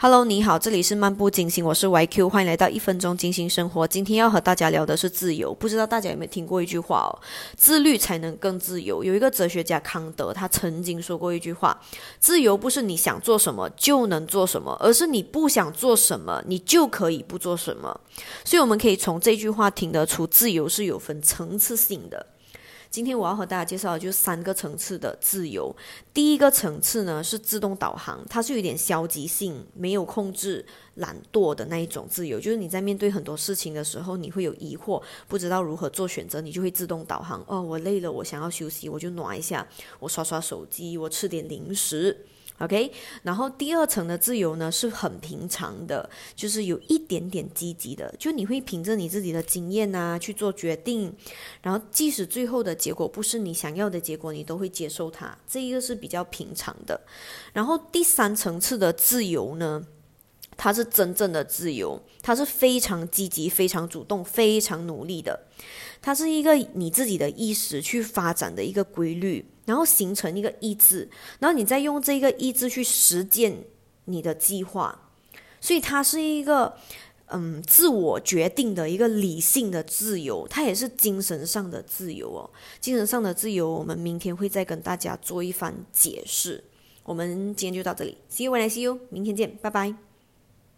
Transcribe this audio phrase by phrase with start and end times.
[0.00, 3.84] Hello，你好，这里是漫步金星，我是 YQ，欢迎来到一分钟金星生活。
[3.84, 7.10] 今天要和大家聊的是自由，不知道大家有没有听过一句话哦，
[7.56, 9.02] 自律才能更自由。
[9.02, 11.76] 有一个哲学家康德，他曾经说过一句话：
[12.20, 18.00] 自由不是你想做什么就能做什么，而是你不想做什么，你就可以不做什么。
[18.44, 22.24] 所以我们可以从这句话听得出，自由是有分层次性的。
[22.90, 25.74] 今天我要和大家介绍的就是三个层次的自由。
[26.14, 30.64] 第一个层次呢是自动导航，它是有点消极性、没有控制、
[30.94, 32.40] 懒惰的那一种自由。
[32.40, 37.44] 就是你在面对很多事情的时候，你会有疑惑，不知道如何做选择，你就会自动导航。
[37.46, 39.68] 哦，我累了，我想要休息，我就挪一下，
[40.00, 42.24] 我刷刷手机，我吃点零食。
[42.58, 42.90] OK，
[43.22, 51.12] 然后第二层的自由呢是很平常的，就是有一点点积极的，就你会凭着你自己的经验啊去做决定，
[51.62, 57.00] 然后即使最后的结果不是你想要的结果，你都会接受它，这一个是比较平常的。
[57.52, 59.86] 然后第三层次的自由呢，
[60.58, 65.46] 它是真正的自由，它是非常积极、非常主动、非常努力的，
[66.02, 69.46] 它是一个你自己的意识去发展的一个规律。
[69.68, 71.06] 然后形成一个意志，
[71.40, 73.64] 然后你再用这个意志去实践
[74.06, 75.10] 你的计划，
[75.60, 76.74] 所以它是一个
[77.26, 82.48] 嗯自我决定的一个理性的自由，它也是精神上的自由哦。
[82.80, 86.64] 精神上的自由，我们明天会再跟大家做一番解释。
[87.04, 89.94] 我们今天就到这里，See you when I see you，明天见，拜拜。